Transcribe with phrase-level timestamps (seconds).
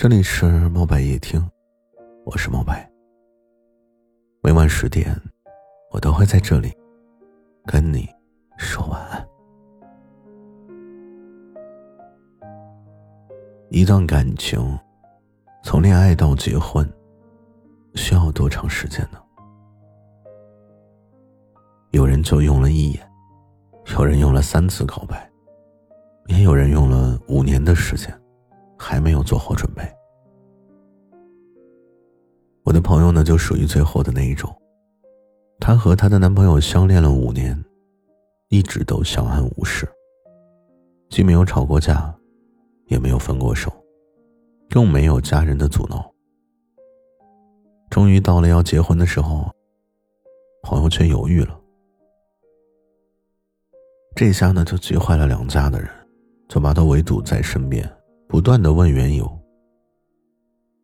[0.00, 1.44] 这里是墨白夜听，
[2.24, 2.88] 我是墨白。
[4.40, 5.12] 每晚十点，
[5.90, 6.72] 我都会在这里
[7.66, 8.08] 跟你
[8.56, 9.28] 说晚安。
[13.70, 14.78] 一段感情
[15.64, 16.88] 从恋爱到结婚
[17.96, 19.18] 需要多长时间呢？
[21.90, 23.04] 有人就用了一眼，
[23.98, 25.28] 有人用了三次告白。
[26.28, 28.16] 也有人用了五年的时间，
[28.78, 29.82] 还没有做好准备。
[32.62, 34.54] 我的朋友呢，就属于最后的那一种。
[35.58, 37.62] 她和她的男朋友相恋了五年，
[38.48, 39.88] 一直都相安无事，
[41.10, 42.14] 既没有吵过架，
[42.86, 43.72] 也没有分过手，
[44.70, 46.14] 更没有家人的阻挠。
[47.90, 49.50] 终于到了要结婚的时候，
[50.62, 51.58] 朋友却犹豫了。
[54.14, 55.90] 这下呢，就急坏了两家的人。
[56.48, 57.86] 就把他围堵在身边，
[58.28, 59.26] 不断的问缘由。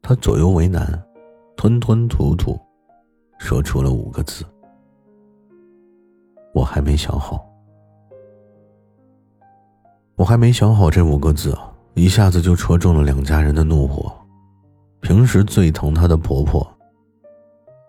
[0.01, 1.03] 他左右为难，
[1.57, 2.59] 吞吞吐吐，
[3.39, 4.45] 说出了五个字
[6.55, 7.47] ：“我还没想好。”
[10.17, 11.57] 我还没想好这五个字，
[11.95, 14.13] 一下子就戳中了两家人的怒火。
[15.01, 16.67] 平时最疼她的婆婆，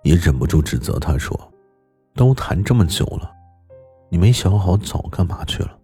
[0.04, 1.40] 也忍不住指责她说
[2.14, 3.32] ：“都谈这么久了，
[4.10, 5.78] 你没想好早干嘛去了？”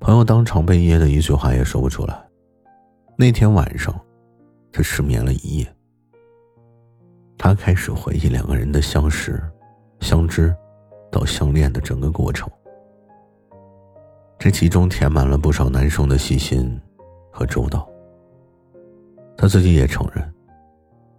[0.00, 2.20] 朋友当场被噎的一句话也说不出来。
[3.16, 3.94] 那天晚上，
[4.72, 5.76] 他失眠了一夜。
[7.38, 9.42] 他开始回忆两个人的相识、
[10.00, 10.54] 相知，
[11.10, 12.48] 到相恋的整个过程。
[14.38, 16.80] 这其中填满了不少男生的细心
[17.30, 17.88] 和周到。
[19.36, 20.34] 他自己也承认，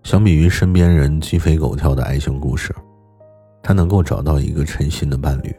[0.04, 2.74] 相比于身边人鸡飞狗跳的爱情故事，
[3.62, 5.56] 他能够找到一个称心的伴侣，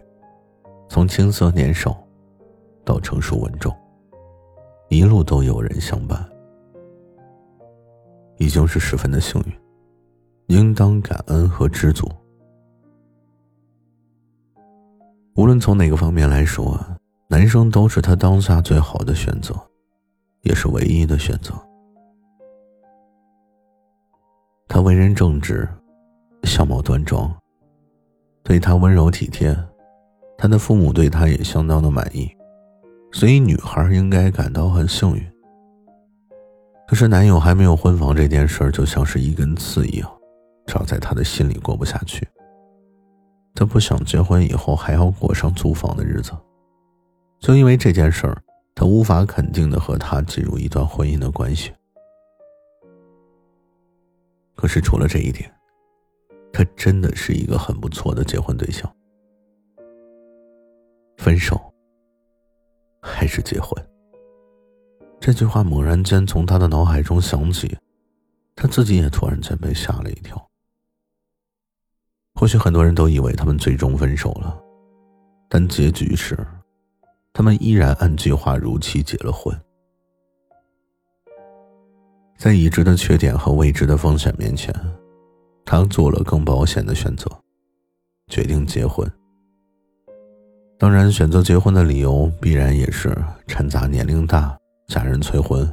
[0.88, 1.97] 从青涩年少。
[2.87, 3.75] 到成熟稳重，
[4.91, 6.22] 一路都有人相伴，
[8.38, 9.52] 已经是十分的幸运，
[10.56, 12.10] 应当感恩和知足。
[15.36, 16.78] 无论从哪个方面来说，
[17.28, 19.54] 男生都是他当下最好的选择，
[20.42, 21.52] 也是唯一的选择。
[24.68, 25.68] 他为人正直，
[26.44, 27.32] 相貌端庄，
[28.42, 29.56] 对他温柔体贴，
[30.38, 32.30] 他的父母对他也相当的满意。
[33.12, 35.33] 所以，女孩应该感到很幸运。
[36.86, 40.20] 可是，男友还没有婚房这件事儿，就像是一根刺一样，
[40.66, 42.28] 扎在她的心里过不下去。
[43.54, 46.32] 她不想结婚以后还要过上租房的日子，
[47.40, 48.42] 就因为这件事儿，
[48.74, 51.72] 她无法肯定的和他进入一段婚姻的关系。
[54.54, 55.50] 可是，除了这一点，
[56.52, 58.90] 他真的是一个很不错的结婚对象。
[61.16, 61.60] 分手。
[63.06, 63.70] 还是结婚？
[65.24, 67.74] 这句话猛然间从他的脑海中响起，
[68.54, 70.36] 他自己也突然间被吓了一跳。
[72.34, 74.54] 或许很多人都以为他们最终分手了，
[75.48, 76.36] 但结局是，
[77.32, 79.58] 他们依然按计划如期结了婚。
[82.36, 84.74] 在已知的缺点和未知的风险面前，
[85.64, 87.30] 他做了更保险的选择，
[88.28, 89.10] 决定结婚。
[90.78, 94.54] 当然，选择结婚的理由必然也是掺杂年龄大、
[94.86, 95.66] 家人催婚、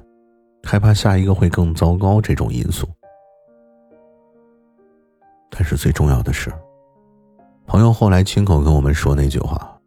[0.64, 2.88] 害怕下一个会更糟糕这种因素。
[5.50, 6.52] 但是最重要的是，
[7.68, 9.80] 朋友后来亲口跟我们说那句话：“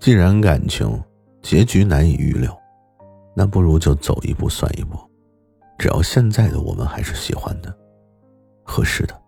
[0.00, 1.02] 既然感情
[1.42, 2.58] 结局难以预料，
[3.34, 4.98] 那不如就走一步算一步。
[5.78, 7.76] 只要现在的我们还是喜欢的、
[8.62, 9.22] 合适的，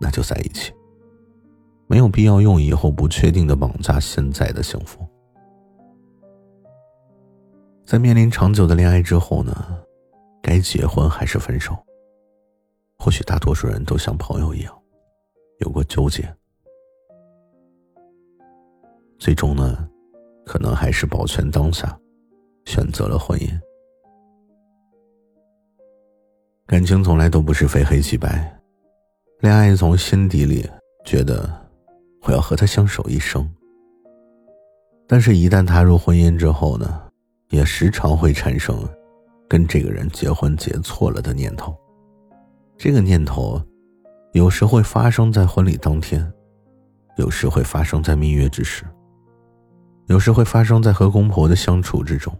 [0.00, 0.72] 那就在一起。”
[1.90, 5.07] 没有必要用以后不确定的绑架现在的幸福。
[7.88, 9.82] 在面临长久的恋爱之后呢，
[10.42, 11.74] 该结婚还是分手？
[12.98, 14.78] 或许大多数人都像朋友一样，
[15.60, 16.22] 有过纠结。
[19.18, 19.88] 最终呢，
[20.44, 21.98] 可能还是保全当下，
[22.66, 23.48] 选择了婚姻。
[26.66, 28.54] 感情从来都不是非黑即白，
[29.40, 30.68] 恋爱从心底里
[31.06, 31.48] 觉得。
[32.24, 33.48] 我要和他相守一生。
[35.06, 37.07] 但是，一旦踏入婚姻之后呢，
[37.50, 38.76] 也时常会产生
[39.48, 41.76] 跟这个人结婚结错了的念头。
[42.76, 43.60] 这个念头，
[44.32, 46.32] 有时会发生在婚礼当天，
[47.16, 48.84] 有时会发生在蜜月之时，
[50.06, 52.32] 有时会发生在和公婆的相处之中，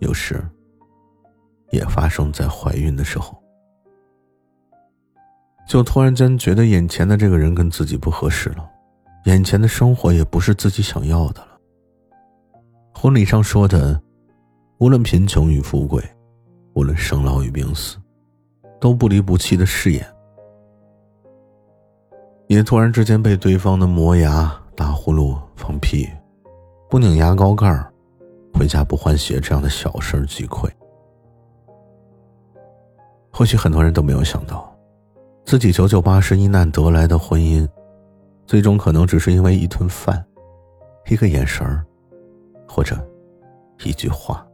[0.00, 0.42] 有时
[1.70, 3.40] 也发生在怀孕的时候。
[5.66, 8.70] 就突然间觉得眼前的这个人跟自己不合适了。
[9.24, 11.58] 眼前的生活也不是自己想要的了。
[12.92, 13.98] 婚礼上说的
[14.78, 16.02] 无论贫穷与富贵，
[16.74, 17.96] 无论生老与病死，
[18.80, 20.04] 都不离不弃的誓言。
[22.48, 26.08] 也突然之间被对方的磨牙、打呼噜、放屁、
[26.90, 27.90] 不拧牙膏盖儿、
[28.52, 30.68] 回家不换鞋这样的小事击溃。
[33.32, 34.76] 或许很多人都没有想到，
[35.44, 37.66] 自己九九八十一难得来的婚姻，
[38.46, 40.22] 最终可能只是因为一顿饭、
[41.08, 41.66] 一个眼神，
[42.68, 42.96] 或者
[43.84, 44.46] 一句话，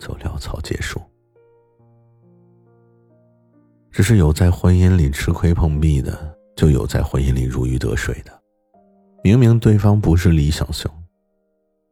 [0.00, 1.00] 就潦草结束。
[3.92, 8.32] 只是有在婚姻里吃亏碰壁的，就有在婚姻里如鱼得水的。
[9.22, 10.90] 明明对方不是理想型，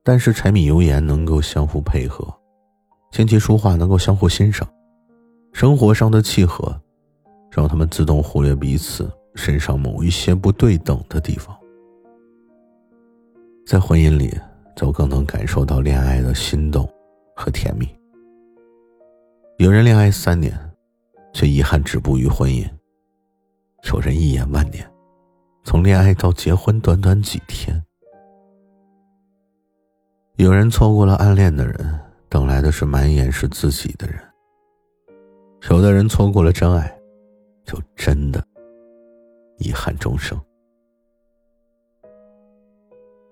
[0.03, 2.27] 但是柴米油盐能够相互配合，
[3.13, 4.67] 琴棋书画能够相互欣赏。
[5.53, 6.75] 生活上的契合，
[7.51, 11.55] 让他们自动忽略彼此身上某一些不对等的地方。
[13.67, 14.35] 在婚姻里，
[14.77, 16.89] 就更能感受到恋爱的心动
[17.35, 17.87] 和甜蜜。
[19.59, 20.57] 有人恋爱三年，
[21.33, 22.65] 却遗憾止步于婚姻；
[23.93, 24.89] 有人一眼万年，
[25.65, 27.75] 从恋爱到结婚短短几天；
[30.37, 34.21] 有人错过了暗恋的人，等来的是满眼是自己的人。
[35.71, 36.97] 有的人错过了真爱，
[37.65, 38.41] 就真的
[39.57, 40.41] 遗憾终生。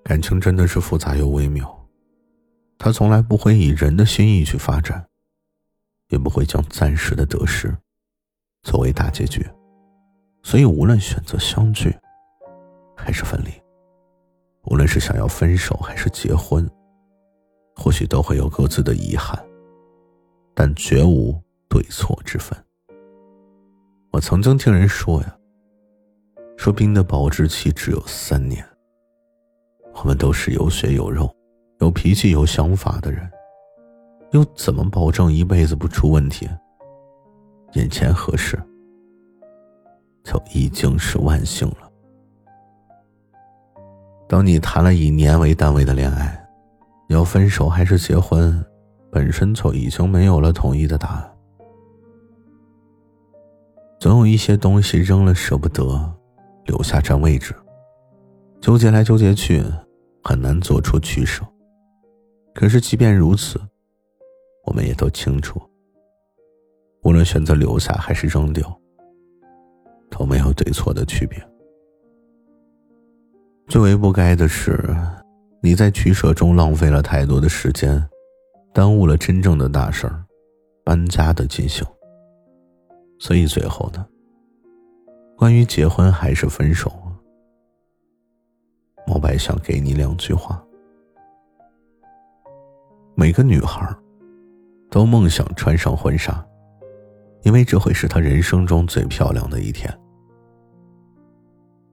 [0.03, 1.87] 感情真的是复杂又微妙，
[2.79, 5.07] 它从来不会以人的心意去发展，
[6.09, 7.77] 也不会将暂时的得失
[8.63, 9.47] 作为大结局。
[10.43, 11.95] 所以，无论选择相聚
[12.97, 13.51] 还是分离，
[14.65, 16.69] 无论是想要分手还是结婚，
[17.75, 19.43] 或许都会有各自的遗憾，
[20.55, 21.35] 但绝无。
[21.69, 22.57] 对错之分。
[24.13, 25.37] 我曾经听人说呀，
[26.57, 28.65] 说冰的保质期只有三年。
[29.93, 31.29] 我们都是有血有肉、
[31.81, 33.29] 有脾气、有想法的人，
[34.33, 36.49] 又怎么保证一辈子不出问题？
[37.73, 38.59] 眼前合适，
[40.25, 41.91] 就已经是万幸了。
[44.29, 46.47] 当你谈了以年为单位的恋爱，
[47.09, 48.65] 要分手还是结婚，
[49.11, 51.33] 本身就已经没有了统一的答案。
[54.01, 56.13] 总有一些东西扔了舍不得，
[56.65, 57.55] 留下占位置，
[58.61, 59.63] 纠结来纠结去，
[60.25, 61.45] 很难做出取舍。
[62.55, 63.61] 可是即便如此，
[64.67, 65.61] 我们也都清楚，
[67.03, 68.79] 无论选择留下还是扔掉，
[70.11, 71.41] 都没有对错的区别。
[73.69, 74.95] 最为不该的是，
[75.63, 78.05] 你在取舍中浪费了太多的时间，
[78.75, 80.25] 耽误了真正的大事儿——
[80.85, 81.87] 搬家的进行。
[83.19, 84.07] 所以最后呢，
[85.37, 86.93] 关于结婚还是分手，
[89.07, 90.63] 毛白想给你两句话。
[93.15, 93.97] 每个女孩儿
[94.91, 96.45] 都梦想穿上婚纱，
[97.43, 99.93] 因为这会是她人生中最漂亮的一天。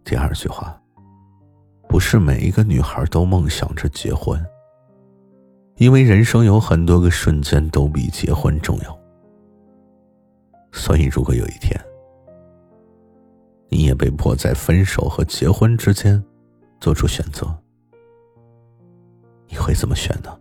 [0.04, 0.80] 第二句话，
[1.88, 4.44] 不是每一个女孩都梦想着结婚，
[5.78, 9.00] 因为人生有很多个瞬间都比结婚重要。
[10.72, 11.80] 所以，如果有一天，
[13.70, 16.24] 你也被迫在分手和结婚之间
[16.80, 17.48] 做出选择，
[19.48, 20.36] 你会怎么选呢？